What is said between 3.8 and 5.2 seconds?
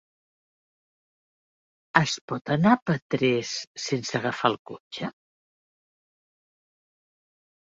sense agafar el cotxe?